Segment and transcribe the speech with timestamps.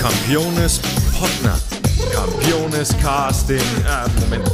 [0.00, 0.80] Campiones
[1.16, 1.60] Potner.
[2.12, 3.58] Campiones Casting.
[3.58, 4.50] Äh, Moment.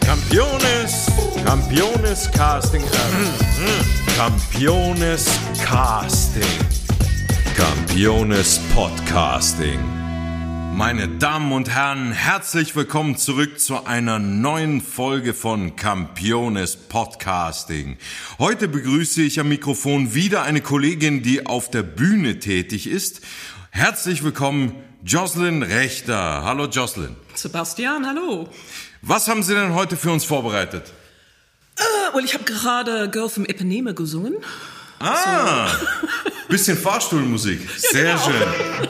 [0.00, 1.06] Campiones.
[1.44, 2.82] Campiones Casting.
[2.82, 2.88] Äh,
[4.16, 5.26] Campiones
[5.64, 6.42] Casting.
[7.56, 9.93] Campiones Podcasting.
[10.76, 17.96] Meine Damen und Herren, herzlich willkommen zurück zu einer neuen Folge von Campiones Podcasting.
[18.40, 23.20] Heute begrüße ich am Mikrofon wieder eine Kollegin, die auf der Bühne tätig ist.
[23.70, 24.74] Herzlich willkommen,
[25.04, 26.42] Jocelyn Rechter.
[26.42, 27.14] Hallo Jocelyn.
[27.34, 28.48] Sebastian, hallo.
[29.00, 30.92] Was haben Sie denn heute für uns vorbereitet?
[31.78, 34.34] Uh, well, ich habe gerade Girl from Ipanema gesungen.
[34.98, 35.70] Ah,
[36.48, 37.60] bisschen Fahrstuhlmusik.
[37.76, 38.24] Sehr genau.
[38.24, 38.88] schön.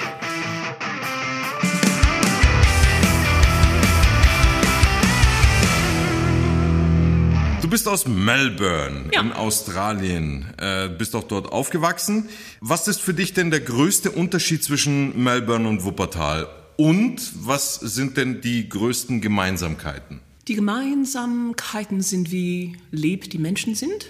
[7.75, 9.21] Bist aus Melbourne Ja.
[9.21, 12.29] in Australien, äh, bist auch dort aufgewachsen.
[12.61, 16.47] Was ist für dich denn der größte Unterschied zwischen Melbourne und Wuppertal?
[16.77, 20.21] Und was sind denn die größten Gemeinsamkeiten?
[20.47, 24.07] Die Gemeinsamkeiten sind, wie lieb die Menschen sind.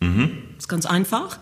[0.00, 0.10] Das
[0.58, 1.38] ist ganz einfach.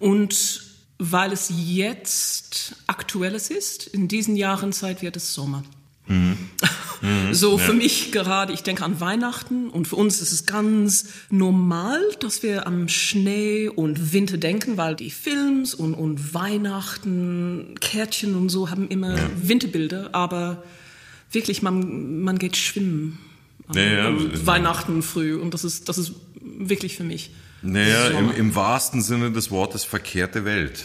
[0.00, 0.64] Und
[0.98, 5.62] weil es jetzt aktuelles ist, in diesen Jahrenzeit wird es Sommer.
[7.30, 12.00] So für mich gerade, ich denke an Weihnachten und für uns ist es ganz normal,
[12.18, 18.48] dass wir am Schnee und Winter denken, weil die Films und, und Weihnachten, Kärtchen und
[18.48, 20.64] so haben immer Winterbilder, aber
[21.30, 23.18] wirklich, man, man geht schwimmen
[23.74, 27.30] Ja, ja, ist- Weihnachten früh und das ist, das ist wirklich für mich.
[27.62, 30.84] Naja, im, im wahrsten Sinne des Wortes verkehrte Welt.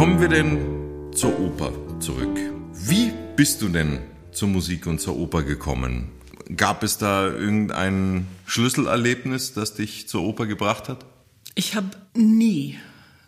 [0.00, 2.34] Kommen wir denn zur Oper zurück.
[2.72, 3.98] Wie bist du denn
[4.32, 6.10] zur Musik und zur Oper gekommen?
[6.56, 11.04] Gab es da irgendein Schlüsselerlebnis, das dich zur Oper gebracht hat?
[11.54, 12.78] Ich habe nie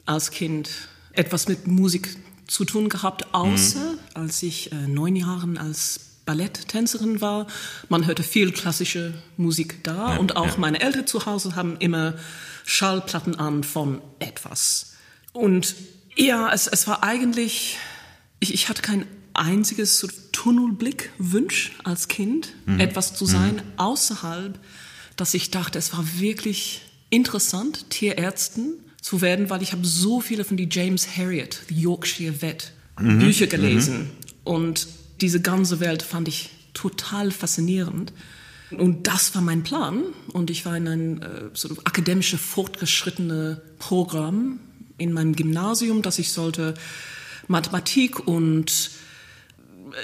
[0.07, 2.17] als Kind etwas mit Musik
[2.47, 7.49] zu tun gehabt, außer als ich äh, neun Jahren als Balletttänzerin war.
[7.91, 12.15] Man hörte viel klassische Musik da und auch meine Eltern zu Hause haben immer
[12.65, 14.95] Schallplatten an von etwas.
[15.35, 15.75] Und
[16.17, 17.79] ja, es, es war eigentlich,
[18.41, 24.59] ich, ich hatte kein einziges so Tunnelblick-Wunsch als Kind, etwas zu sein außerhalb,
[25.17, 30.45] dass ich dachte, es war wirklich interessant, Tierärzten zu werden, weil ich habe so viele
[30.45, 34.11] von die James Harriet, die Yorkshire Vet, Bücher gelesen.
[34.45, 34.89] Und
[35.21, 38.13] diese ganze Welt fand ich total faszinierend.
[38.71, 40.03] Und das war mein Plan.
[40.33, 44.61] Und ich war in ein äh, so akademische, fortgeschrittene Programm
[44.99, 46.75] in meinem Gymnasium, dass ich sollte
[47.49, 48.91] Mathematik und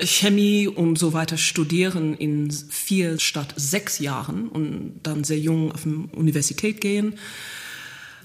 [0.03, 5.85] Chemie und so weiter studieren in vier statt sechs Jahren und dann sehr jung auf
[5.85, 7.19] die Universität gehen.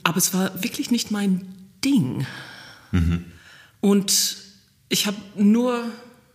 [0.03, 1.47] Aber es war wirklich nicht mein
[1.83, 2.25] Ding.
[3.79, 4.37] Und
[4.89, 5.85] ich habe nur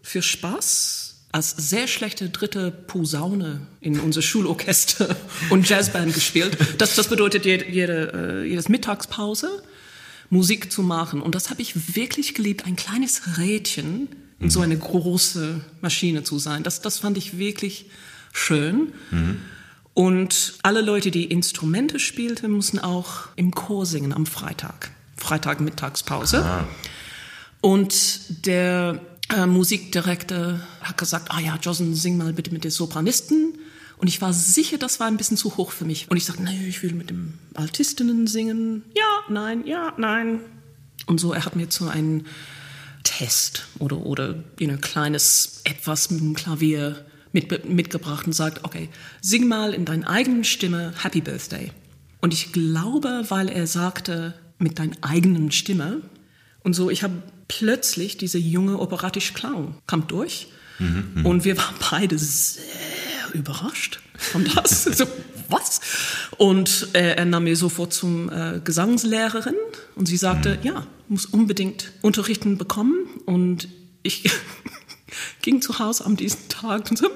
[0.03, 5.15] für Spaß als sehr schlechte dritte Posaune in unser Schulorchester
[5.51, 6.57] und Jazzband gespielt.
[6.79, 9.63] Das, das bedeutet jede, jede, äh, jedes Mittagspause
[10.31, 11.23] Musik zu machen.
[11.23, 14.09] Und das habe ich wirklich geliebt, ein kleines Rädchen
[14.41, 16.63] in so eine große Maschine zu sein.
[16.63, 17.87] Das, das fand ich wirklich
[18.33, 18.93] schön.
[19.95, 24.93] Und alle Leute, die Instrumente spielten, mussten auch im Chor singen am Freitag.
[25.17, 26.45] Freitag Mittagspause.
[27.61, 29.01] Und der
[29.35, 33.59] äh, Musikdirektor hat gesagt, ah ja, Jocelyn, sing mal bitte mit den Sopranisten.
[33.97, 36.09] Und ich war sicher, das war ein bisschen zu hoch für mich.
[36.09, 38.85] Und ich sagte, nee, ich will mit dem Altistinnen singen.
[38.97, 40.41] Ja, nein, ja, nein.
[41.07, 42.27] Und so, er hat mir zu einem
[43.05, 48.89] Test oder, oder you know, kleines etwas mit dem Klavier mit, mitgebracht und sagt, okay,
[49.21, 51.71] sing mal in deiner eigenen Stimme Happy Birthday.
[52.21, 56.03] Und ich glaube, weil er sagte, mit deiner eigenen Stimme.
[56.61, 60.49] Und so, ich habe plötzlich diese junge operatische Klang kam durch.
[61.25, 62.63] Und wir waren beide sehr
[63.35, 64.85] überrascht von das.
[64.93, 65.07] so,
[65.49, 65.81] was?
[66.37, 69.55] Und äh, er nahm mir sofort zum äh, Gesangslehrerin
[69.95, 73.07] und sie sagte, ja, muss unbedingt Unterrichten bekommen.
[73.25, 73.69] Und
[74.03, 74.31] ich
[75.43, 77.15] ging zu Hause am diesen Tag und so, Mom,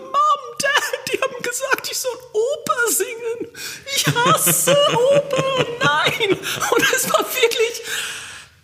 [0.58, 3.56] Dad, die haben gesagt, ich soll Oper singen.
[3.96, 6.30] Ich hasse Oper, nein.
[6.30, 7.82] Und es war wirklich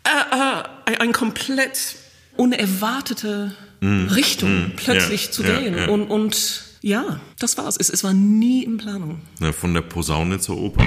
[0.04, 1.96] äh, äh, ein, komplett
[2.36, 5.76] unerwartete Richtung plötzlich Ja, zu gehen.
[5.76, 5.88] ja.
[5.88, 7.76] Und, und ja, das war's.
[7.76, 9.20] Es, es war nie in Planung.
[9.40, 10.84] Na, von der Posaune zur Oper.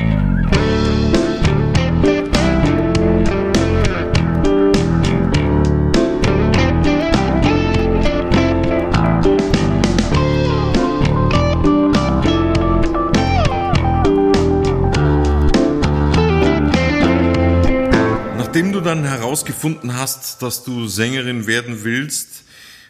[18.37, 22.43] Nachdem du dann herausgefunden hast, dass du Sängerin werden willst,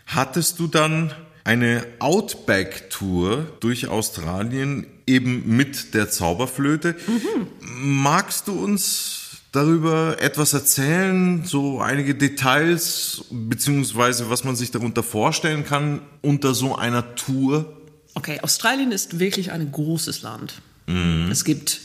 [0.06, 1.14] hattest du dann
[1.52, 6.96] eine Outback-Tour durch Australien eben mit der Zauberflöte.
[7.08, 7.48] Mhm.
[7.60, 15.66] Magst du uns darüber etwas erzählen, so einige Details, beziehungsweise was man sich darunter vorstellen
[15.66, 17.78] kann unter so einer Tour?
[18.14, 20.62] Okay, Australien ist wirklich ein großes Land.
[20.88, 21.28] Mhm.
[21.30, 21.82] Es gibt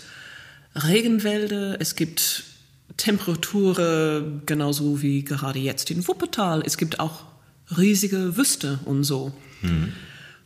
[0.77, 2.45] Regenwälder, es gibt
[2.99, 6.63] Temperaturen genauso wie gerade jetzt in Wuppertal.
[6.65, 7.25] Es gibt auch
[7.77, 9.33] riesige Wüste und so.
[9.63, 9.93] Mhm.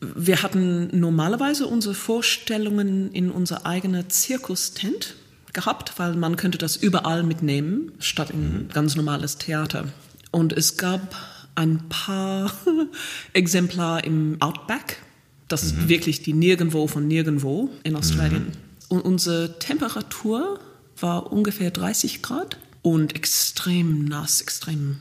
[0.00, 5.14] Wir hatten normalerweise unsere Vorstellungen in unser eigener Zirkustent
[5.52, 8.68] gehabt, weil man könnte das überall mitnehmen, statt in mhm.
[8.68, 9.88] ganz normales Theater.
[10.30, 11.16] Und es gab
[11.54, 12.52] ein paar
[13.34, 15.02] Exemplare im Outback,
[15.48, 15.88] das mhm.
[15.88, 18.44] wirklich die Nirgendwo von Nirgendwo in Australien.
[18.44, 18.52] Mhm.
[18.88, 20.60] Und unsere Temperatur
[20.98, 24.98] war ungefähr 30 Grad und extrem nass, extrem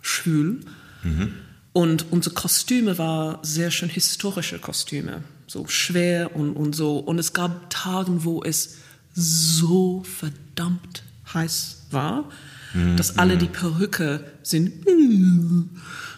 [0.00, 0.60] schwül.
[1.02, 1.34] Mhm.
[1.76, 6.96] Und unsere Kostüme waren sehr schön historische Kostüme, so schwer und, und so.
[6.96, 8.76] Und es gab Tage, wo es
[9.12, 11.02] so verdammt
[11.34, 12.30] heiß war,
[12.72, 12.96] mhm.
[12.96, 14.72] dass alle die Perücke sind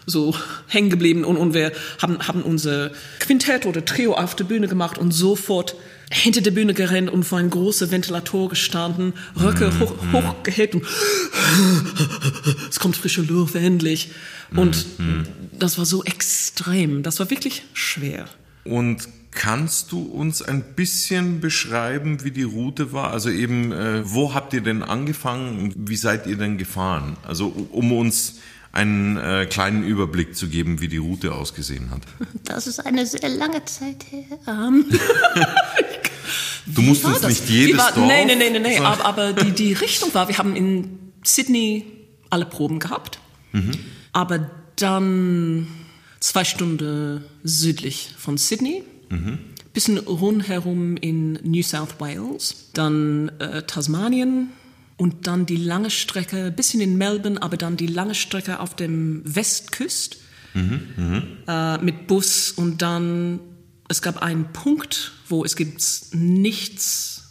[0.05, 0.33] so
[0.67, 4.97] hängen geblieben und, und wir haben, haben unser Quintett oder Trio auf der Bühne gemacht
[4.97, 5.75] und sofort
[6.11, 9.79] hinter der Bühne gerannt und vor einem großen Ventilator gestanden, Röcke mhm.
[9.79, 10.85] hoch, hochgehebt und
[12.69, 14.11] es kommt frische Luft endlich.
[14.55, 15.27] Und mhm.
[15.57, 18.25] das war so extrem, das war wirklich schwer.
[18.63, 23.11] Und Kannst du uns ein bisschen beschreiben, wie die Route war?
[23.11, 27.15] Also eben, äh, wo habt ihr denn angefangen und wie seid ihr denn gefahren?
[27.27, 28.39] Also um uns
[28.71, 32.01] einen äh, kleinen Überblick zu geben, wie die Route ausgesehen hat.
[32.43, 34.25] Das ist eine sehr lange Zeit her.
[34.47, 34.85] Um.
[36.67, 37.29] du musst uns das?
[37.29, 38.07] nicht jedes war, Dorf...
[38.07, 41.85] Nein, nein, nein, nein, aber, aber die, die Richtung war, wir haben in Sydney
[42.29, 43.19] alle Proben gehabt,
[43.51, 43.71] mhm.
[44.13, 45.67] aber dann
[46.19, 49.39] zwei Stunden südlich von Sydney Mhm.
[49.73, 54.49] Bisschen rundherum in New South Wales, dann äh, Tasmanien
[54.99, 59.21] und dann die lange Strecke, bisschen in Melbourne, aber dann die lange Strecke auf dem
[59.23, 60.17] Westküst
[60.53, 63.39] mhm, äh, mit Bus und dann
[63.87, 65.81] es gab einen Punkt, wo es gibt
[66.11, 67.29] nichts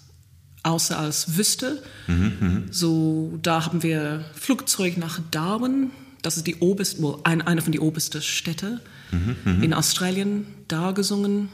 [0.62, 1.82] außer als Wüste.
[2.06, 5.91] Mhm, mhm, so, da haben wir Flugzeug nach Darwin.
[6.23, 8.81] Das ist die oberste, well, ein, eine von den obersten Städte
[9.12, 10.47] mhm, mhm, in Australien.
[10.69, 11.50] Da gesungen.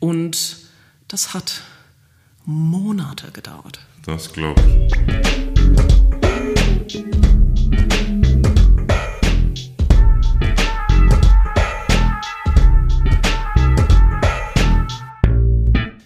[0.00, 0.58] Und
[1.08, 1.62] das hat
[2.44, 3.80] Monate gedauert.
[4.06, 4.94] Das glaube ich.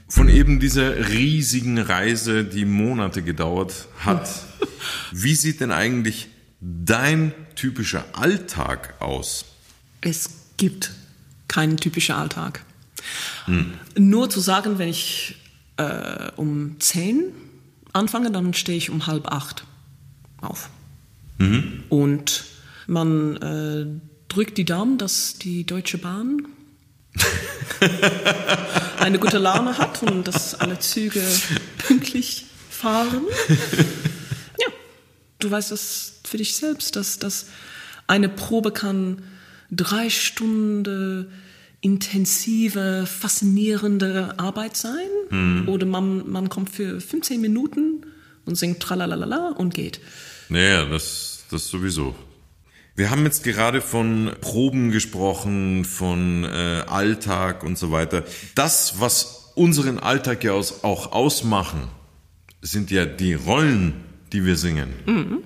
[0.08, 4.30] Von eben dieser riesigen Reise, die Monate gedauert hat,
[5.12, 6.28] wie sieht denn eigentlich
[6.62, 9.44] dein typischer Alltag aus?
[10.00, 10.92] Es gibt
[11.48, 12.64] keinen typischen Alltag.
[13.44, 13.74] Hm.
[13.98, 15.36] Nur zu sagen, wenn ich
[15.76, 17.49] äh, um 10
[17.92, 19.64] anfange, dann stehe ich um halb acht
[20.40, 20.70] auf.
[21.38, 21.84] Mhm.
[21.88, 22.44] Und
[22.86, 23.86] man äh,
[24.28, 26.46] drückt die Daumen, dass die Deutsche Bahn
[28.98, 31.22] eine gute Laune hat und dass alle Züge
[31.78, 33.22] pünktlich fahren.
[34.58, 34.66] Ja,
[35.38, 37.46] du weißt das für dich selbst, dass, dass
[38.06, 39.22] eine Probe kann
[39.70, 41.32] drei Stunden
[41.80, 45.08] intensive, faszinierende Arbeit sein.
[45.30, 45.68] Mhm.
[45.68, 48.06] Oder man, man kommt für 15 Minuten
[48.44, 50.00] und singt tralalala und geht.
[50.48, 52.14] Naja, das, das sowieso.
[52.96, 58.24] Wir haben jetzt gerade von Proben gesprochen, von äh, Alltag und so weiter.
[58.54, 61.88] Das, was unseren Alltag ja auch ausmachen,
[62.60, 63.94] sind ja die Rollen,
[64.32, 64.90] die wir singen.
[65.06, 65.38] Mhm.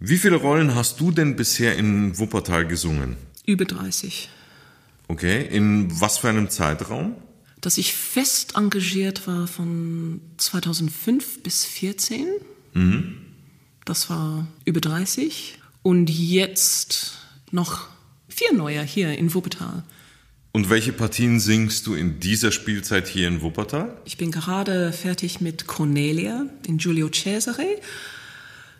[0.00, 3.16] Wie viele Rollen hast du denn bisher in Wuppertal gesungen?
[3.46, 4.28] Über 30.
[5.08, 7.16] Okay, in was für einem Zeitraum?
[7.60, 12.26] Dass ich fest engagiert war von 2005 bis 2014.
[12.74, 13.16] Mhm.
[13.84, 15.58] Das war über 30.
[15.82, 17.18] Und jetzt
[17.50, 17.88] noch
[18.28, 19.82] vier neue hier in Wuppertal.
[20.52, 23.96] Und welche Partien singst du in dieser Spielzeit hier in Wuppertal?
[24.04, 27.80] Ich bin gerade fertig mit Cornelia in Giulio Cesare.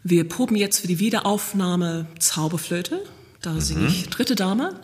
[0.02, 3.02] Wir proben jetzt für die Wiederaufnahme Zauberflöte.
[3.42, 3.60] Da mhm.
[3.60, 4.78] singe ich Dritte Dame.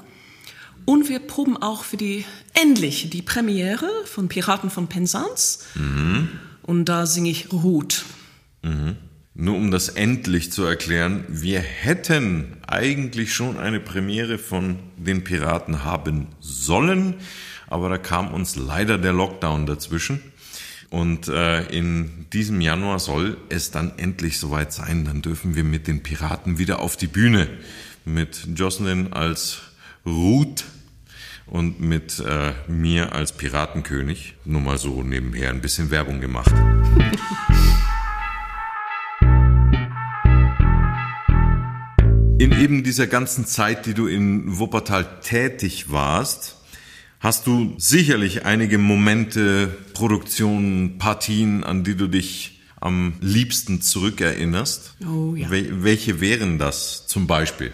[0.85, 5.61] Und wir proben auch für die, endlich, die Premiere von Piraten von Penzance.
[5.75, 6.29] Mhm.
[6.62, 8.05] Und da singe ich Ruth.
[8.62, 8.97] Mhm.
[9.37, 15.85] Nur um das endlich zu erklären, wir hätten eigentlich schon eine Premiere von den Piraten
[15.85, 17.14] haben sollen,
[17.67, 20.21] aber da kam uns leider der Lockdown dazwischen.
[20.91, 25.05] Und äh, in diesem Januar soll es dann endlich soweit sein.
[25.05, 27.49] Dann dürfen wir mit den Piraten wieder auf die Bühne.
[28.05, 29.62] Mit Jocelyn als
[30.07, 30.64] Ruth
[31.46, 34.34] und mit äh, mir als Piratenkönig.
[34.44, 36.52] Nur mal so nebenher ein bisschen Werbung gemacht.
[42.38, 46.56] In eben dieser ganzen Zeit, die du in Wuppertal tätig warst,
[47.20, 54.96] hast du sicherlich einige Momente, Produktionen, Partien, an die du dich am liebsten zurückerinnerst.
[55.10, 55.48] Oh ja.
[55.50, 57.72] Wel welche wären das zum Beispiel?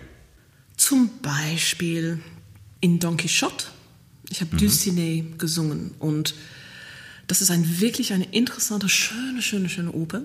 [0.76, 2.20] Zum Beispiel
[2.80, 3.66] in Don Quixote.
[4.28, 4.58] Ich habe mhm.
[4.58, 6.34] Dulcinea gesungen und
[7.26, 10.22] das ist ein, wirklich eine interessante, schöne, schöne, schöne Oper.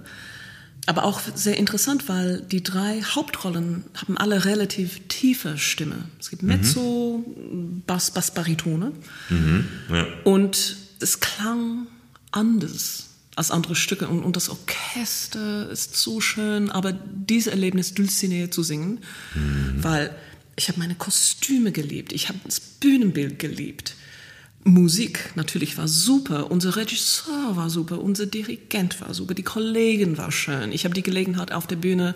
[0.88, 6.06] Aber auch sehr interessant, weil die drei Hauptrollen haben alle relativ tiefe Stimme.
[6.20, 7.82] Es gibt Mezzo, mhm.
[7.88, 8.92] Bass, Bass, Baritone.
[9.30, 10.06] Mhm, ja.
[10.24, 11.88] Und es klang
[12.32, 14.08] anders als andere Stücke.
[14.08, 16.70] Und, und, das Orchester ist so schön.
[16.70, 19.00] Aber dieses Erlebnis, Dulcinea zu singen,
[19.34, 19.84] mhm.
[19.84, 20.16] weil
[20.56, 23.96] ich habe meine Kostüme geliebt, ich habe das Bühnenbild geliebt.
[24.68, 30.32] Musik natürlich war super, unser Regisseur war super, unser Dirigent war super, die Kollegen war
[30.32, 30.72] schön.
[30.72, 32.16] Ich habe die Gelegenheit auf der Bühne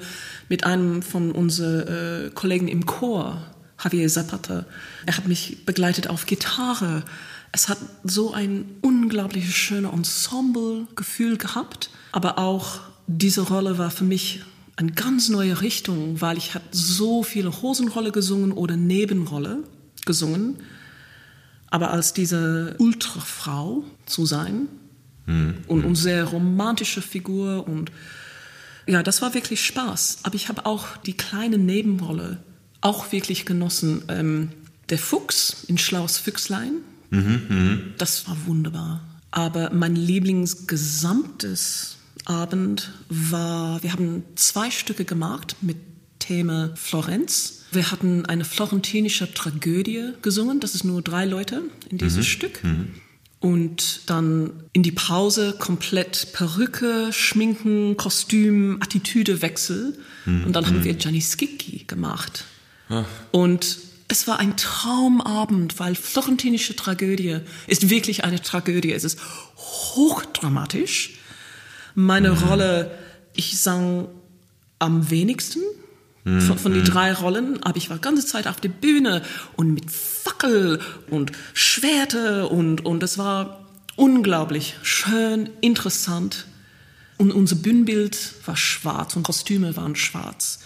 [0.50, 3.46] mit einem von unseren äh, Kollegen im Chor,
[3.84, 4.66] Javier Zapata,
[5.06, 7.04] er hat mich begleitet auf Gitarre.
[7.52, 14.42] Es hat so ein unglaublich schönes Ensemble-Gefühl gehabt, aber auch diese Rolle war für mich
[14.80, 19.66] eine ganz neue Richtung, weil ich habe so viele Hosenrolle gesungen oder Nebenrolle
[20.06, 20.56] gesungen.
[21.70, 24.70] Aber als diese Ultrafrau zu sein
[25.26, 25.56] mhm.
[25.68, 27.92] und eine sehr romantische Figur und
[28.88, 30.20] ja, das war wirklich Spaß.
[30.24, 32.38] Aber ich habe auch die kleine Nebenrolle
[32.80, 34.04] auch wirklich genossen.
[34.08, 34.48] Ähm,
[34.88, 36.76] der Fuchs in Schlaus Füchslein,
[37.10, 37.78] mhm, mh.
[37.98, 39.04] das war wunderbar.
[39.30, 41.99] Aber mein Lieblingsgesamtes
[42.30, 45.78] Abend war, wir haben zwei Stücke gemacht mit
[46.20, 47.66] Thema Florenz.
[47.72, 52.24] Wir hatten eine florentinische Tragödie gesungen, das ist nur drei Leute in dieses mhm.
[52.24, 52.64] Stück.
[52.64, 52.94] Mhm.
[53.40, 59.98] Und dann in die Pause komplett Perücke, Schminken, Kostüm, Attitüdewechsel.
[60.26, 60.44] Mhm.
[60.46, 60.84] Und dann haben mhm.
[60.84, 62.46] wir Gianni Schicchi gemacht.
[62.90, 63.06] Ach.
[63.32, 68.92] Und es war ein Traumabend, weil florentinische Tragödie ist wirklich eine Tragödie.
[68.92, 69.20] Es ist
[69.56, 71.19] hochdramatisch
[72.06, 72.38] meine mhm.
[72.38, 72.92] Rolle,
[73.36, 74.08] ich sang
[74.80, 75.62] am wenigsten
[76.24, 76.42] mhm.
[76.42, 79.22] von, von den drei Rollen, aber ich war ganze Zeit auf der Bühne
[79.56, 80.80] und mit Fackel
[81.10, 83.66] und Schwerte und, und es war
[83.96, 86.46] unglaublich schön, interessant.
[87.18, 90.60] Und unser Bühnenbild war schwarz und Kostüme waren schwarz.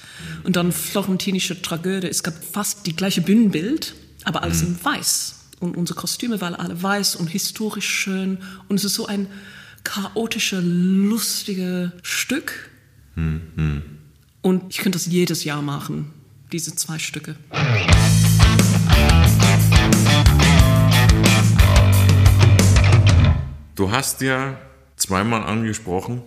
[0.44, 2.06] Und dann florentinische Tragödie.
[2.06, 4.68] Es gab fast die gleiche Bühnenbild, aber alles mhm.
[4.68, 5.36] in weiß.
[5.62, 8.38] Und unsere Kostüme waren alle weiß und historisch schön.
[8.68, 9.26] Und es ist so ein
[9.84, 12.70] chaotische, lustige Stück.
[13.16, 13.82] Hm, hm.
[14.42, 16.12] Und ich könnte das jedes Jahr machen,
[16.52, 17.36] diese zwei Stücke.
[23.76, 24.58] Du hast ja
[24.98, 26.22] zweimal angesprochen,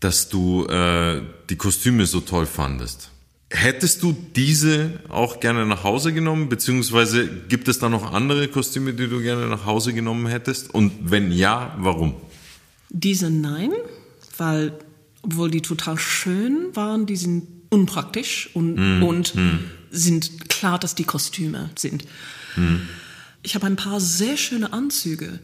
[0.00, 3.10] dass du äh, die Kostüme so toll fandest.
[3.52, 8.94] Hättest du diese auch gerne nach Hause genommen, beziehungsweise gibt es da noch andere Kostüme,
[8.94, 10.72] die du gerne nach Hause genommen hättest?
[10.72, 12.14] Und wenn ja, warum?
[12.90, 13.72] Diese nein,
[14.36, 14.78] weil
[15.22, 19.58] obwohl die total schön waren, die sind unpraktisch und, mm, und mm.
[19.90, 22.04] sind klar, dass die Kostüme sind.
[22.56, 22.76] Mm.
[23.42, 25.38] Ich habe ein paar sehr schöne Anzüge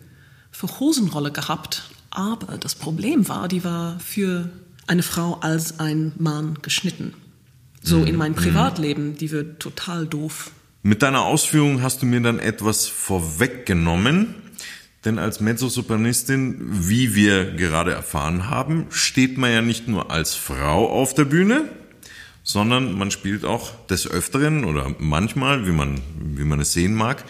[0.51, 4.51] für Hosenrolle gehabt, aber das Problem war, die war für
[4.87, 7.15] eine Frau als ein Mann geschnitten.
[7.83, 10.51] So in meinem Privatleben, die wird total doof.
[10.83, 14.35] Mit deiner Ausführung hast du mir dann etwas vorweggenommen.
[15.07, 20.91] Denn als Mezzosopranistin, wie wir gerade erfahren haben, steht man ja nicht nur als Frau
[20.91, 21.71] auf der Bühne,
[22.43, 27.23] sondern man spielt auch des Öfteren oder manchmal, wie man, wie man es sehen mag,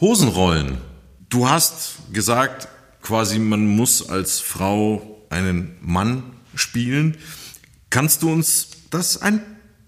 [0.00, 0.78] Hosenrollen.
[1.28, 2.66] Du hast gesagt,
[3.02, 6.24] quasi man muss als Frau einen Mann
[6.56, 7.18] spielen.
[7.88, 9.40] Kannst du uns das ein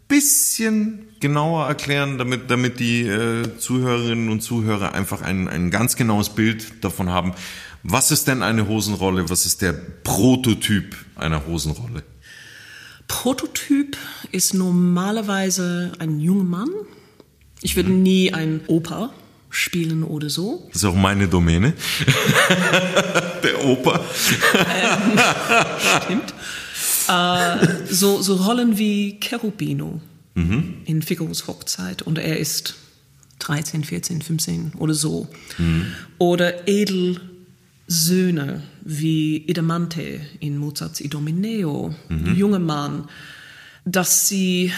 [0.06, 6.30] bisschen genauer erklären, damit, damit die äh, Zuhörerinnen und Zuhörer einfach ein, ein ganz genaues
[6.30, 7.34] Bild davon haben.
[7.82, 9.30] Was ist denn eine Hosenrolle?
[9.30, 12.02] Was ist der Prototyp einer Hosenrolle?
[13.06, 13.96] Prototyp
[14.32, 16.70] ist normalerweise ein junger Mann.
[17.62, 19.10] Ich würde nie ein Opa
[19.50, 20.68] spielen oder so.
[20.68, 21.72] Das ist auch meine Domäne.
[23.42, 24.00] der Opa.
[24.54, 25.18] Ähm,
[26.04, 26.34] stimmt.
[27.08, 30.00] Äh, so, so Rollen wie Cherubino
[30.38, 30.75] mhm.
[30.85, 32.75] in Figaros Hochzeit und er ist
[33.40, 35.28] 13, 14, 15 oder so.
[35.59, 35.87] Mhm.
[36.18, 37.21] Oder Edel
[37.87, 42.35] Söhne wie Idamante in Mozarts Idomeneo, mhm.
[42.35, 43.09] junge Mann,
[43.85, 44.73] dass sie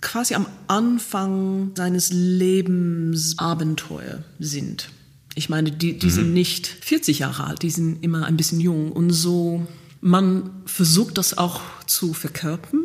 [0.00, 4.90] quasi am Anfang seines Lebensabenteuer sind.
[5.34, 6.10] Ich meine, die, die mhm.
[6.10, 8.92] sind nicht 40 Jahre alt, die sind immer ein bisschen jung.
[8.92, 9.66] Und so,
[10.00, 12.80] man versucht das auch zu verkörpern.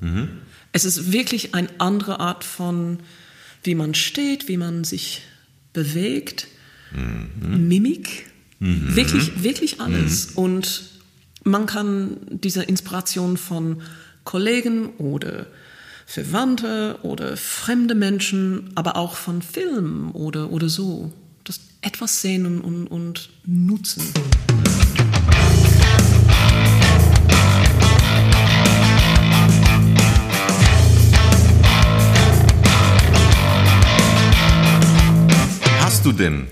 [0.00, 0.28] Mhm.
[0.72, 3.00] Es ist wirklich eine andere Art von,
[3.62, 5.22] wie man steht, wie man sich
[5.72, 6.46] bewegt,
[6.92, 7.68] mhm.
[7.68, 8.26] Mimik,
[8.58, 8.94] mhm.
[8.94, 10.30] wirklich, wirklich alles.
[10.30, 10.36] Mhm.
[10.36, 10.82] Und
[11.44, 13.82] man kann diese Inspiration von
[14.24, 15.46] Kollegen oder
[16.06, 21.12] Verwandte oder fremde Menschen, aber auch von Filmen oder, oder so.
[21.44, 24.02] Das etwas sehen und, und, und nutzen.
[36.08, 36.46] Du denn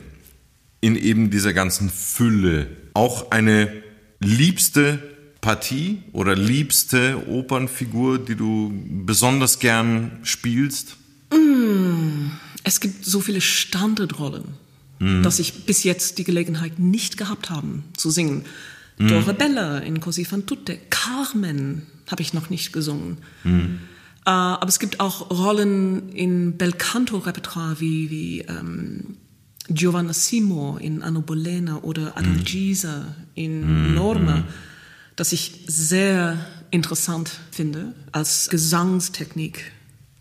[0.82, 3.72] in eben dieser ganzen Fülle auch eine
[4.20, 4.98] liebste
[5.40, 8.72] Partie oder liebste Opernfigur, die du
[9.06, 10.96] besonders gern spielst?
[11.32, 12.32] Mm,
[12.64, 14.44] es gibt so viele Standardrollen,
[14.98, 15.22] mm.
[15.22, 18.44] dass ich bis jetzt die Gelegenheit nicht gehabt habe zu singen.
[18.98, 19.08] Mm.
[19.08, 23.18] Dorabella in Così fan tutte, Carmen habe ich noch nicht gesungen.
[23.44, 23.78] Mm.
[24.28, 29.16] Uh, aber es gibt auch Rollen in Belcanto-Repertoire wie, wie ähm,
[29.68, 33.14] Giovanna Simo in Anno Bolena oder Adalgisa mm.
[33.34, 34.44] in Norma
[35.16, 36.38] das ich sehr
[36.70, 39.72] interessant finde als Gesangstechnik.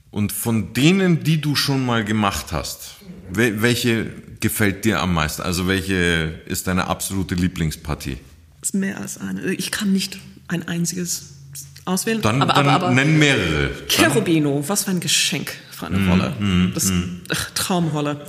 [0.09, 2.95] Und von denen, die du schon mal gemacht hast,
[3.29, 5.41] welche gefällt dir am meisten?
[5.41, 8.17] Also welche ist deine absolute Lieblingspartie?
[8.61, 9.53] Das ist mehr als eine.
[9.53, 11.33] Ich kann nicht ein einziges
[11.83, 12.21] auswählen.
[12.21, 13.71] Dann, aber, dann aber, aber nenn mehrere.
[13.89, 16.29] Cherubino, was für ein Geschenk für eine mm, Rolle.
[16.39, 17.21] Mm, das mm.
[17.29, 18.25] Ach, Traumrolle.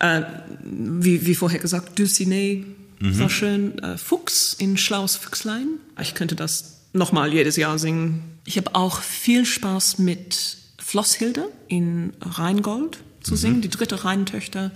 [0.00, 0.22] Äh,
[0.62, 2.64] wie, wie vorher gesagt, Dulcinea
[3.00, 3.18] Mhm.
[3.18, 3.78] War schön.
[3.78, 5.80] Äh, Fuchs in Schlaues Füchslein.
[6.00, 8.22] Ich könnte das nochmal jedes Jahr singen.
[8.44, 13.38] Ich habe auch viel Spaß mit Flosshilde in Rheingold zu mhm.
[13.38, 14.70] singen, die dritte Rheintöchter.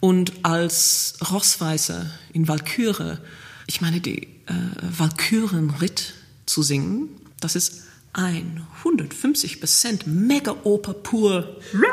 [0.00, 3.20] Und als Rossweiße in Walküre,
[3.66, 4.52] ich meine, die äh,
[4.98, 6.12] Walkürenritt
[6.44, 7.08] zu singen,
[7.40, 11.56] das ist 150 Prozent Mega-Oper pur.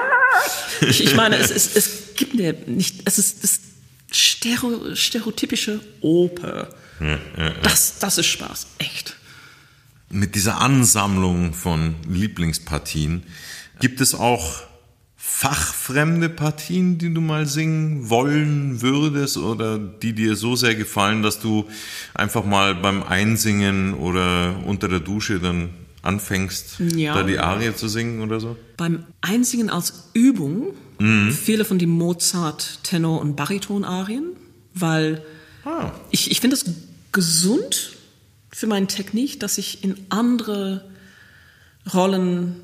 [0.81, 3.59] Ich, ich meine, es, es, es gibt mir nicht, es ist, es
[4.11, 6.69] Stereo, stereotypische Oper.
[6.99, 7.53] Ja, ja, ja.
[7.63, 9.17] Das, das ist Spaß, echt.
[10.09, 13.23] Mit dieser Ansammlung von Lieblingspartien
[13.79, 14.61] gibt es auch
[15.17, 21.39] fachfremde Partien, die du mal singen wollen würdest oder die dir so sehr gefallen, dass
[21.39, 21.67] du
[22.13, 25.71] einfach mal beim Einsingen oder unter der Dusche dann
[26.03, 27.15] anfängst, ja.
[27.15, 28.55] da die Arie zu singen oder so?
[28.77, 31.31] Beim Einsingen als Übung mhm.
[31.31, 34.23] viele von den Mozart Tenor- und Bariton-Arien,
[34.73, 35.23] weil
[35.65, 35.91] ah.
[36.11, 36.65] ich, ich finde es
[37.11, 37.97] gesund
[38.49, 40.85] für meine Technik, dass ich in andere
[41.93, 42.55] Rollen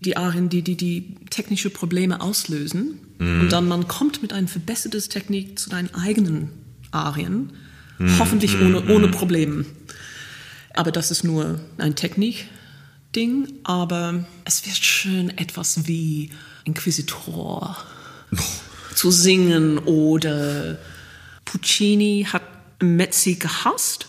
[0.00, 3.42] die Arien, die, die die technische Probleme auslösen mhm.
[3.42, 6.50] und dann man kommt mit einer verbesserten Technik zu deinen eigenen
[6.90, 7.52] Arien,
[7.98, 8.18] mhm.
[8.18, 8.90] hoffentlich ohne, mhm.
[8.90, 9.66] ohne Probleme.
[10.74, 12.46] Aber das ist nur ein Technik.
[13.14, 16.30] Ding, aber es wird schön etwas wie
[16.64, 17.76] Inquisitor
[18.94, 20.78] zu singen oder
[21.44, 22.42] Puccini hat
[22.82, 24.06] Metzi gehasst.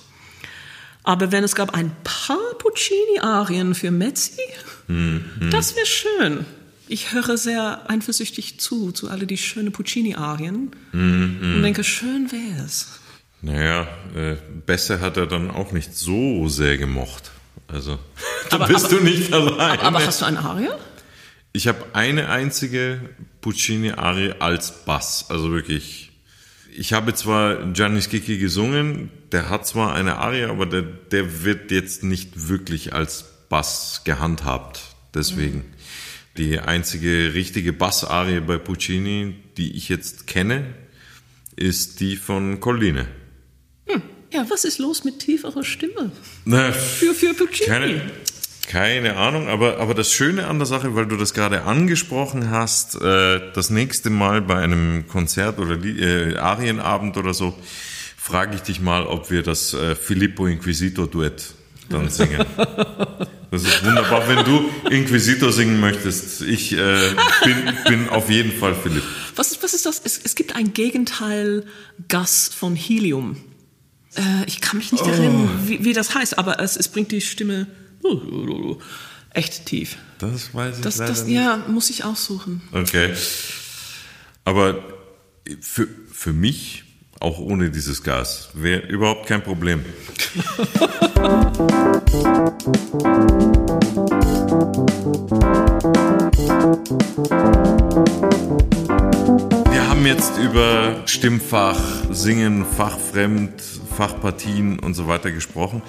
[1.04, 4.42] Aber wenn es gab ein paar Puccini-Arien für Metzi,
[4.88, 5.50] mhm.
[5.50, 6.46] das wäre schön.
[6.88, 11.56] Ich höre sehr eifersüchtig zu, zu alle die schönen Puccini-Arien mhm.
[11.56, 13.00] und denke, schön wäre es.
[13.42, 14.36] Naja, äh,
[14.66, 17.32] besser hat er dann auch nicht so sehr gemocht.
[17.68, 17.98] Also,
[18.50, 19.80] da aber, bist aber, du nicht allein.
[19.80, 20.70] Aber, aber hast du eine Arie?
[21.54, 23.02] Ich habe eine einzige
[23.42, 25.26] Puccini-Arie als Bass.
[25.30, 26.12] Also wirklich.
[26.74, 31.72] Ich habe zwar Gianni Schicchi gesungen, der hat zwar eine Arie, aber der, der wird
[31.72, 34.82] jetzt nicht wirklich als Bass gehandhabt.
[35.14, 35.58] Deswegen.
[35.58, 35.74] Mhm.
[36.38, 40.74] Die einzige richtige Bass-Arie bei Puccini, die ich jetzt kenne,
[41.58, 43.06] ist die von Colline.
[43.88, 44.02] Hm.
[44.32, 46.14] Ja, was ist los mit tieferer Stimme?
[46.46, 47.68] Na, für, für Puccini.
[47.68, 48.12] Keine,
[48.72, 52.96] keine Ahnung, aber, aber das Schöne an der Sache, weil du das gerade angesprochen hast,
[53.02, 57.54] äh, das nächste Mal bei einem Konzert oder äh, Arienabend oder so,
[58.16, 61.54] frage ich dich mal, ob wir das äh, Filippo Inquisitor Duett
[61.90, 62.46] dann singen.
[63.52, 66.42] Das ist wunderbar, wenn du Inquisitor singen möchtest.
[66.42, 66.78] Ich äh,
[67.44, 69.04] bin, bin auf jeden Fall Philipp.
[69.36, 70.02] Was, was ist das?
[70.06, 71.66] Es, es gibt ein Gegenteil
[72.08, 73.36] Gas von Helium.
[74.16, 75.68] Äh, ich kann mich nicht erinnern, oh.
[75.68, 77.68] wie, wie, das heißt, aber es, es bringt die Stimme
[79.32, 79.98] echt tief.
[80.20, 81.36] Das weiß ich das, leider das, nicht.
[81.36, 82.62] Ja, muss ich aussuchen.
[82.72, 83.14] Okay.
[84.44, 84.84] Aber
[85.62, 86.84] für, für mich
[87.22, 88.50] auch ohne dieses Gas.
[88.54, 89.86] Wäre überhaupt kein Problem.
[99.70, 103.62] Wir haben jetzt über Stimmfach, Singen, Fachfremd,
[103.96, 105.84] Fachpartien und so weiter gesprochen.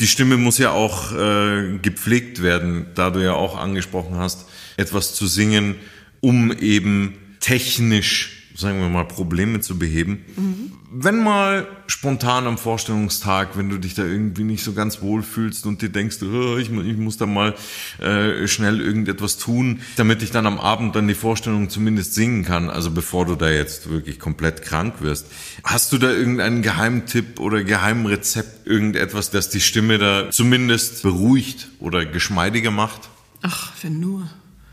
[0.00, 5.14] Die Stimme muss ja auch äh, gepflegt werden, da du ja auch angesprochen hast, etwas
[5.14, 5.74] zu singen,
[6.20, 10.24] um eben technisch sagen wir mal, Probleme zu beheben.
[10.36, 10.72] Mhm.
[10.90, 15.64] Wenn mal spontan am Vorstellungstag, wenn du dich da irgendwie nicht so ganz wohl fühlst
[15.66, 17.54] und dir denkst, oh, ich, ich, muss da mal
[18.00, 22.68] äh, schnell irgendetwas tun, damit ich dann am Abend dann die Vorstellung zumindest singen kann,
[22.68, 25.26] also bevor du da jetzt wirklich komplett krank wirst.
[25.62, 32.06] Hast du da irgendeinen Geheimtipp oder Geheimrezept, irgendetwas, das die Stimme da zumindest beruhigt oder
[32.06, 33.08] geschmeidiger macht?
[33.42, 34.28] Ach, wenn nur.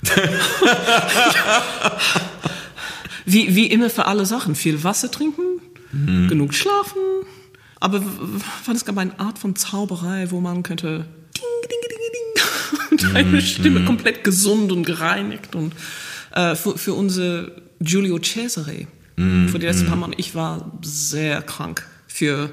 [3.25, 4.55] wie, wie immer für alle Sachen.
[4.55, 5.43] Viel Wasser trinken,
[5.91, 6.27] mhm.
[6.27, 6.99] genug schlafen.
[7.79, 12.91] Aber war das gar eine Art von Zauberei, wo man könnte ding, ding, ding, ding,
[12.91, 13.41] und eine mhm.
[13.41, 13.85] Stimme mhm.
[13.85, 15.55] komplett gesund und gereinigt.
[15.55, 15.73] Und
[16.31, 19.49] äh, für, für unser Giulio Cesare, mhm.
[19.49, 22.51] für die letzten paar Monate, ich war sehr krank für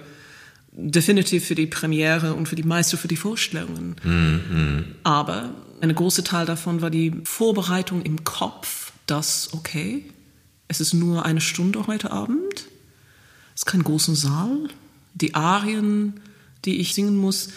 [0.73, 3.97] definitiv für die Premiere und für die meiste für die Vorstellungen.
[4.03, 4.85] Mhm.
[5.03, 10.05] Aber ein großer Teil davon war die Vorbereitung im Kopf, dass, okay,
[10.73, 12.67] es ist nur eine Stunde heute Abend.
[13.55, 14.69] Es ist kein großer Saal.
[15.15, 16.15] Die Arien,
[16.65, 17.51] die ich singen muss,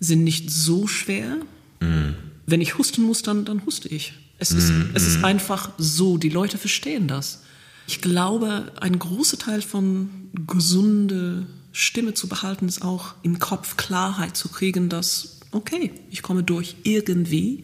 [0.00, 1.36] sind nicht so schwer.
[1.78, 2.16] Mhm.
[2.44, 4.14] Wenn ich husten muss, dann, dann huste ich.
[4.38, 4.58] Es, mhm.
[4.58, 6.18] ist, es ist einfach so.
[6.18, 7.42] Die Leute verstehen das.
[7.86, 10.10] Ich glaube, ein großer Teil von
[10.48, 16.42] gesunde Stimme zu behalten ist auch im Kopf Klarheit zu kriegen, dass, okay, ich komme
[16.42, 17.62] durch irgendwie.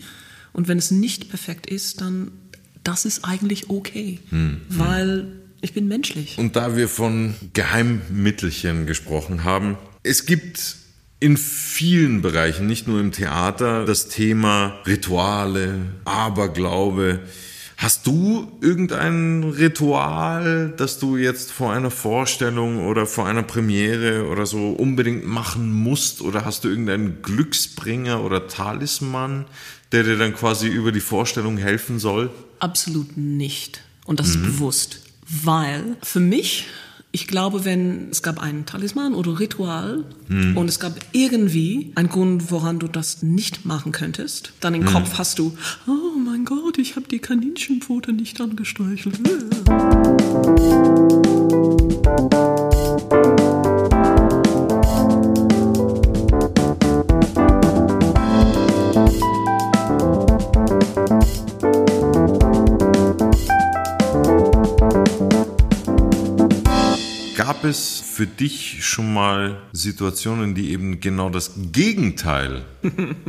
[0.52, 2.30] Und wenn es nicht perfekt ist, dann
[2.84, 4.60] das ist eigentlich okay, hm.
[4.68, 5.26] weil
[5.60, 6.38] ich bin menschlich.
[6.38, 10.76] Und da wir von Geheimmittelchen gesprochen haben, es gibt
[11.20, 17.20] in vielen Bereichen, nicht nur im Theater, das Thema Rituale, Aberglaube.
[17.76, 24.46] Hast du irgendein Ritual, das du jetzt vor einer Vorstellung oder vor einer Premiere oder
[24.46, 26.22] so unbedingt machen musst?
[26.22, 29.44] Oder hast du irgendeinen Glücksbringer oder Talisman,
[29.92, 32.30] der dir dann quasi über die Vorstellung helfen soll?
[32.58, 33.80] Absolut nicht.
[34.04, 34.34] Und das mhm.
[34.34, 35.00] ist bewusst.
[35.28, 36.66] Weil für mich,
[37.12, 40.56] ich glaube, wenn es gab einen Talisman oder Ritual mhm.
[40.56, 44.86] und es gab irgendwie einen Grund, woran du das nicht machen könntest, dann im mhm.
[44.86, 49.20] Kopf hast du, oh mein Gott, ich habe die Kaninchenpfote nicht angestreichelt.
[67.62, 72.64] Gab es für dich schon mal Situationen, die eben genau das Gegenteil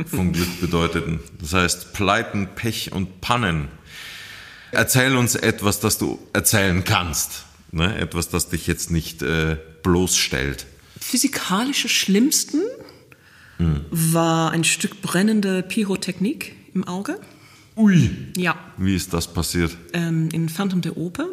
[0.06, 1.20] von Glück bedeuteten?
[1.40, 3.68] Das heißt Pleiten, Pech und Pannen.
[4.72, 7.44] Erzähl uns etwas, das du erzählen kannst.
[7.70, 7.96] Ne?
[7.96, 10.66] Etwas, das dich jetzt nicht äh, bloßstellt.
[10.98, 12.60] Physikalische Schlimmsten
[13.58, 13.84] hm.
[13.88, 17.20] war ein Stück brennende Pyrotechnik im Auge.
[17.76, 18.10] Ui.
[18.36, 18.56] Ja.
[18.78, 19.76] Wie ist das passiert?
[19.92, 21.28] Ähm, in Phantom der Oper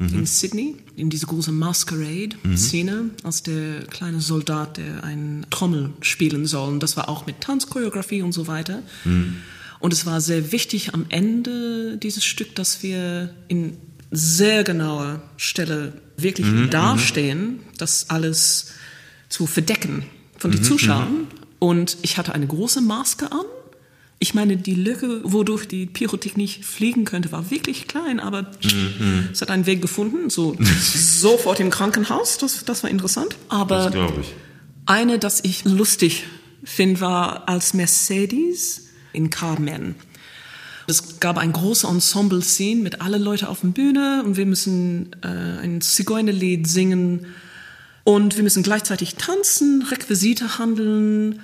[0.00, 0.20] mhm.
[0.20, 3.10] in Sydney, in diese große Masquerade-Szene, mhm.
[3.22, 6.68] als der kleine Soldat, der ein Trommel spielen soll.
[6.68, 8.82] Und das war auch mit Tanzchoreografie und so weiter.
[9.04, 9.36] Mhm.
[9.78, 13.76] Und es war sehr wichtig am Ende dieses Stück, dass wir in
[14.10, 16.64] sehr genauer Stelle wirklich mhm.
[16.64, 16.70] mhm.
[16.70, 18.72] dastehen, das alles
[19.28, 20.04] zu verdecken
[20.36, 20.64] von den mhm.
[20.64, 21.26] Zuschauern.
[21.58, 23.44] Und ich hatte eine große Maske an
[24.22, 29.30] ich meine, die Lücke, wodurch die Pyrotechnik fliegen könnte, war wirklich klein, aber mhm.
[29.32, 30.56] es hat einen Weg gefunden, so
[30.94, 33.34] sofort im Krankenhaus, das, das war interessant.
[33.48, 34.34] Aber das ich.
[34.84, 36.24] eine, das ich lustig
[36.62, 39.94] finde, war als Mercedes in Carmen.
[40.86, 45.28] Es gab ein großes Ensemble-Szene mit allen Leuten auf der Bühne und wir müssen äh,
[45.28, 47.24] ein Zigeunerlied singen
[48.04, 51.40] und wir müssen gleichzeitig tanzen, Requisite handeln,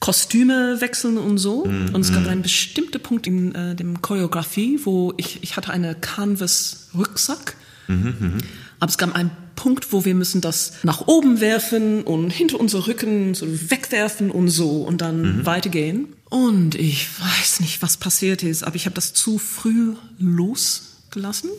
[0.00, 1.66] Kostüme wechseln und so.
[1.66, 2.28] Mm, und es gab mm.
[2.28, 7.54] einen bestimmten Punkt in äh, dem Choreografie, wo ich, ich hatte eine Canvas-Rücksack.
[7.86, 8.32] Mm -hmm.
[8.80, 12.86] Aber es gab einen Punkt, wo wir müssen das nach oben werfen und hinter unser
[12.86, 15.46] Rücken so wegwerfen und so und dann -hmm.
[15.46, 16.08] weitergehen.
[16.30, 21.50] Und ich weiß nicht, was passiert ist, aber ich habe das zu früh losgelassen.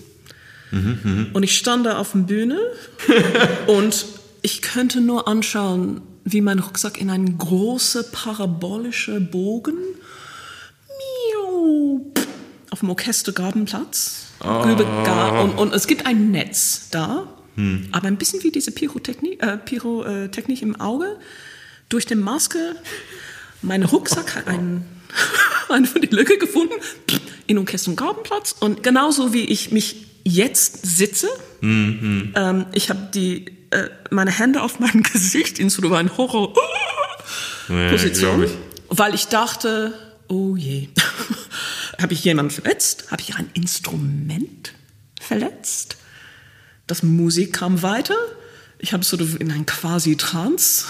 [0.71, 1.32] -hmm.
[1.32, 2.60] Und ich stand da auf der Bühne
[3.67, 4.06] und
[4.41, 9.77] ich könnte nur anschauen, wie mein Rucksack in einen großen parabolischen Bogen
[12.71, 14.27] auf dem Orchestergartenplatz.
[14.43, 14.47] Oh.
[14.47, 17.27] Und, und, es gibt ein Netz da.
[17.91, 21.17] aber ein bisschen wie diese Pyrotechnik, äh, Pyrotechnik im Auge.
[21.89, 22.75] Durch die Maske,
[23.62, 24.86] mein Rucksack hat einen,
[25.69, 26.73] eine von die Lücke gefunden,
[27.45, 27.93] in Orchester
[28.62, 31.27] und genauso wie ich mich jetzt sitze,
[32.36, 36.53] ähm, ich habe die äh, meine Hände auf mein Gesicht in so eine Horror
[37.89, 38.57] Position, glaub ich.
[38.89, 39.93] weil ich dachte,
[40.27, 40.89] oh je,
[42.01, 43.05] habe ich jemanden verletzt?
[43.12, 44.73] Habe ich ein Instrument
[45.19, 45.97] verletzt?
[46.88, 48.15] Das Musik kam weiter.
[48.79, 50.86] Ich habe so in ein quasi Trance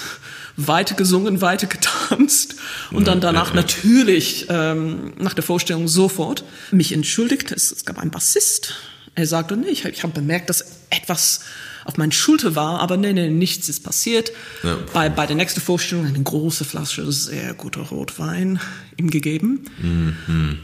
[0.57, 2.55] weiter gesungen, weiter getanzt
[2.91, 7.51] und dann danach natürlich ähm, nach der Vorstellung sofort mich entschuldigt.
[7.51, 8.75] Es, es gab einen Bassist.
[9.15, 11.41] Er sagte, nee, ich, ich habe bemerkt, dass etwas
[11.85, 14.31] auf meinen Schulter war, aber nee, nee, nichts ist passiert.
[14.63, 14.77] Ja.
[14.93, 18.59] Bei, bei der nächsten Vorstellung eine große Flasche sehr guter Rotwein
[18.97, 19.65] ihm gegeben.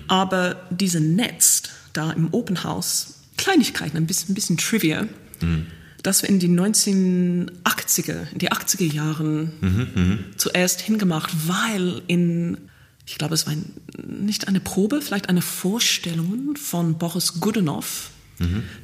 [0.08, 5.08] Aber diese Netz da im Open House, Kleinigkeiten, ein bisschen, ein bisschen Trivia,
[6.04, 12.58] das wir in die 1980er, in die 80er Jahren zuerst hingemacht, weil in,
[13.06, 13.74] ich glaube, es war ein,
[14.06, 18.12] nicht eine Probe, vielleicht eine Vorstellung von Boris Godunov.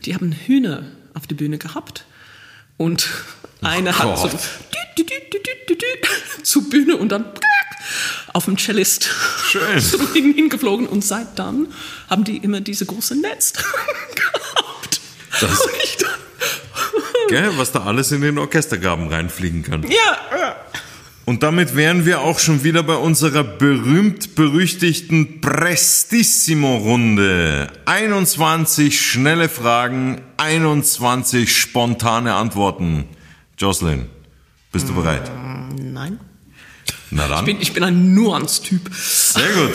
[0.06, 2.06] Die haben Hühner auf der Bühne gehabt
[2.78, 3.08] und
[3.62, 4.32] eine hat so dü-
[4.97, 7.26] dü- dü- zur Bühne und dann
[8.34, 9.10] auf dem Cellist
[9.49, 9.80] Schön.
[10.13, 11.67] hingeflogen und seit dann
[12.10, 13.54] haben die immer diese große Netz
[14.15, 15.02] gehabt.
[15.39, 16.10] Das- Und ich dann,
[17.30, 19.84] Gell, was da alles in den Orchestergraben reinfliegen kann.
[19.84, 20.56] ja.
[21.26, 27.72] Und damit wären wir auch schon wieder bei unserer berühmt-berüchtigten Prestissimo-Runde.
[27.86, 33.06] 21 schnelle Fragen, 21 spontane Antworten.
[33.58, 34.08] Jocelyn,
[34.74, 35.32] bist du bereit?
[35.82, 36.20] Nein.
[37.10, 37.40] Na dann.
[37.40, 38.94] Ich bin, ich bin ein Nuance-Typ.
[38.94, 39.72] Sehr gut.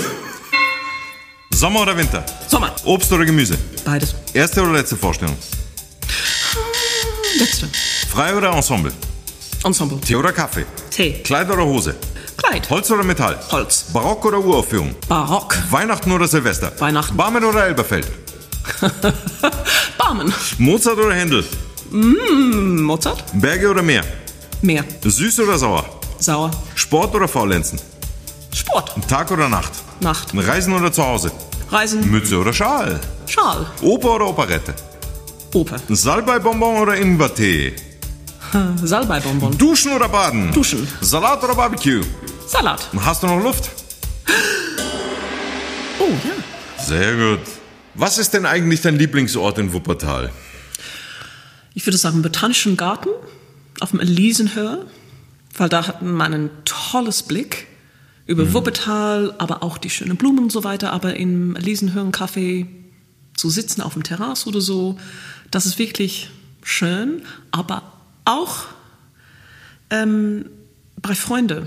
[1.50, 2.26] Sommer oder Winter?
[2.46, 2.76] Sommer.
[2.84, 3.56] Obst oder Gemüse?
[3.86, 4.14] Beides.
[4.34, 5.34] Erste oder letzte Vorstellung?
[7.38, 7.70] Letzte.
[8.10, 8.92] Frei oder Ensemble?
[9.64, 10.00] Ensemble.
[10.00, 10.64] Tee oder Kaffee?
[10.90, 11.12] Tee.
[11.24, 11.94] Kleid oder Hose?
[12.36, 12.70] Kleid.
[12.70, 13.38] Holz oder Metall?
[13.50, 13.86] Holz.
[13.92, 14.94] Barock oder Uraufführung?
[15.08, 15.56] Barock.
[15.70, 16.72] Weihnachten oder Silvester?
[16.78, 17.16] Weihnachten.
[17.16, 18.06] Barmen oder Elberfeld?
[19.98, 20.32] Barmen.
[20.58, 21.44] Mozart oder Händel?
[21.90, 23.24] Mozart.
[23.34, 24.04] Berge oder Meer?
[24.62, 24.84] Meer.
[25.02, 25.84] Süß oder sauer?
[26.20, 26.50] Sauer.
[26.74, 27.80] Sport oder Faulenzen?
[28.54, 28.92] Sport.
[29.08, 29.72] Tag oder Nacht?
[30.00, 30.28] Nacht.
[30.34, 31.32] Reisen oder zu Hause?
[31.70, 32.08] Reisen.
[32.10, 33.00] Mütze oder Schal?
[33.26, 33.66] Schal.
[33.82, 34.74] Oper oder Operette?
[35.54, 35.76] Oper.
[35.88, 37.74] Salbeibonbon oder Ingwertee?
[38.82, 39.56] Salbeibonbon.
[39.58, 40.52] Duschen oder Baden?
[40.52, 40.86] Duschen.
[41.00, 42.02] Salat oder Barbecue?
[42.46, 42.88] Salat.
[43.00, 43.70] Hast du noch Luft?
[46.00, 46.84] Oh ja.
[46.84, 47.40] Sehr gut.
[47.94, 50.30] Was ist denn eigentlich dein Lieblingsort in Wuppertal?
[51.74, 53.08] Ich würde sagen Botanischen Garten
[53.80, 54.86] auf dem Elisenhöhe,
[55.56, 57.66] weil da hat man ein tolles Blick
[58.26, 60.92] über Wuppertal, aber auch die schönen Blumen und so weiter.
[60.92, 62.68] Aber im Elisenhöhen-Café
[63.34, 64.96] zu sitzen auf dem Terrasse oder so,
[65.50, 66.30] das ist wirklich
[66.62, 67.97] schön, aber
[68.28, 68.64] auch
[69.90, 70.46] ähm,
[71.00, 71.66] bei Freunden,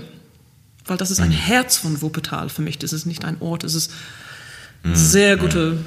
[0.86, 2.78] weil das ist ein Herz von Wuppertal für mich.
[2.78, 3.92] Das ist nicht ein Ort, es ist
[4.84, 5.78] sehr gute,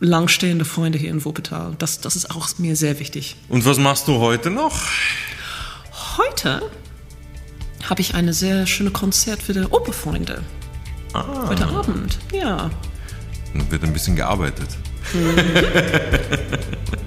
[0.00, 1.74] langstehende Freunde hier in Wuppertal.
[1.78, 3.36] Das, das ist auch mir sehr wichtig.
[3.48, 4.80] Und was machst du heute noch?
[6.18, 6.62] Heute
[7.88, 10.42] habe ich eine sehr schöne Konzert für die Operfreunde.
[11.14, 12.70] Heute Abend, ja.
[13.54, 14.68] Dann wird ein bisschen gearbeitet.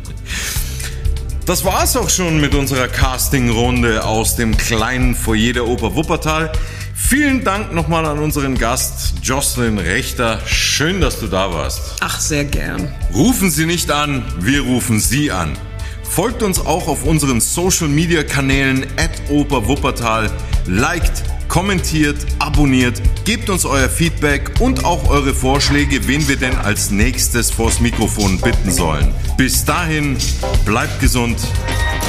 [1.49, 6.51] Das war's auch schon mit unserer Castingrunde aus dem kleinen Foyer der Oper Wuppertal.
[6.93, 10.39] Vielen Dank nochmal an unseren Gast Jocelyn Rechter.
[10.45, 11.95] Schön, dass du da warst.
[12.01, 12.93] Ach, sehr gern.
[13.15, 15.57] Rufen Sie nicht an, wir rufen Sie an.
[16.03, 20.29] Folgt uns auch auf unseren Social Media Kanälen at Oper Wuppertal.
[20.67, 26.89] Liked, kommentiert, abonniert, gebt uns euer Feedback und auch eure Vorschläge, wen wir denn als
[26.89, 29.13] nächstes vors Mikrofon bitten sollen.
[29.37, 30.17] Bis dahin,
[30.65, 31.37] bleibt gesund.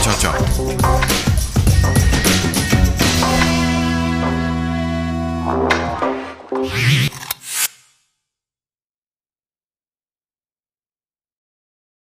[0.01, 0.35] Ciao, ciao.